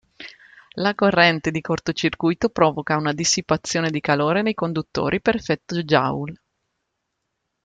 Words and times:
La 0.77 0.95
corrente 0.95 1.51
di 1.51 1.61
cortocircuito 1.61 2.49
provoca 2.49 2.97
una 2.97 3.13
dissipazione 3.13 3.91
di 3.91 3.99
calore 4.01 4.41
nei 4.41 4.55
conduttori 4.55 5.21
per 5.21 5.35
effetto 5.35 5.75
Joule. 5.83 6.39